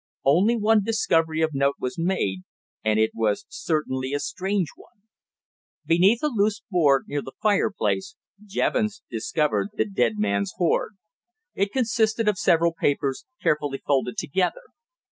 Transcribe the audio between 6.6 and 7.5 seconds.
board, near the